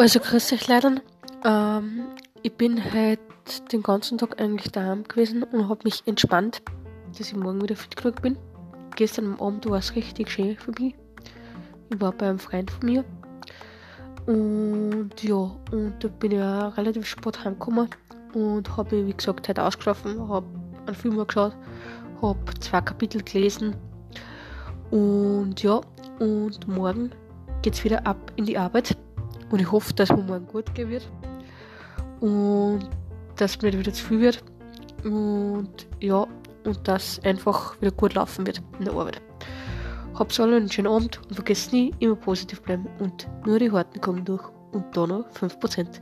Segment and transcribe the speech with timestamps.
[0.00, 0.92] Also grüß euch leider.
[1.44, 2.04] Ähm,
[2.44, 3.18] ich bin heute
[3.72, 6.62] den ganzen Tag eigentlich daheim gewesen und habe mich entspannt,
[7.08, 8.38] dass ich morgen wieder fit genug bin.
[8.94, 10.94] Gestern Abend war es richtig schön für mich.
[11.90, 13.04] Ich war bei einem Freund von mir.
[14.26, 17.88] Und ja, und da bin ich auch relativ spät heimgekommen
[18.34, 20.46] und habe wie gesagt, heute ausgeschlafen, habe
[20.86, 21.56] einen Film geschaut,
[22.22, 23.74] habe zwei Kapitel gelesen.
[24.92, 25.80] Und ja,
[26.20, 27.10] und morgen
[27.62, 28.96] geht es wieder ab in die Arbeit.
[29.50, 31.10] Und ich hoffe, dass mir morgen gut gehen wird.
[32.20, 32.88] Und
[33.36, 34.44] dass mir nicht wieder zu viel wird.
[35.04, 36.26] Und ja,
[36.64, 39.22] und dass einfach wieder gut laufen wird in der Arbeit.
[40.14, 42.86] Habt alle einen schönen Abend und vergesst nie, immer positiv bleiben.
[42.98, 44.44] Und nur die Harten kommen durch.
[44.72, 46.00] Und da noch 5%.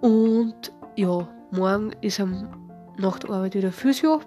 [0.00, 2.48] Und ja, morgen ist am
[2.98, 4.20] nach der Arbeit wieder Physio.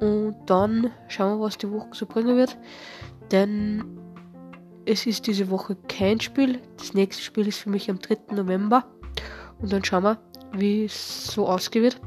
[0.00, 2.56] Und dann schauen wir, was die Woche so bringen wird.
[3.30, 3.84] Denn
[4.86, 6.60] es ist diese Woche kein Spiel.
[6.76, 8.34] Das nächste Spiel ist für mich am 3.
[8.34, 8.84] November.
[9.60, 10.18] Und dann schauen wir,
[10.52, 12.00] wie es so ausgehen wird.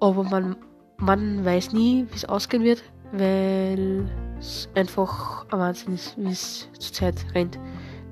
[0.00, 0.56] Aber man,
[0.98, 6.68] man weiß nie, wie es ausgehen wird, weil es einfach ein Wahnsinn ist, wie es
[6.78, 7.58] zurzeit rennt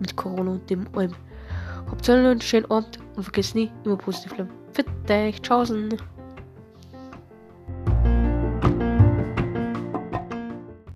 [0.00, 1.14] mit Corona und dem allem.
[1.90, 4.50] Habt einen schönen Abend und vergesst nie, immer positiv bleiben.
[4.72, 5.96] Für dich, tschaußen!